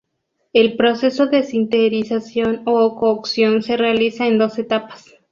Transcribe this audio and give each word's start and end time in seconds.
El 0.51 0.77
proceso 0.77 1.27
de 1.27 1.43
sinterización, 1.43 2.63
o 2.65 2.95
cocción, 2.95 3.61
se 3.61 3.77
realiza 3.77 4.25
en 4.25 4.39
dos 4.39 4.57
etapas. 4.57 5.05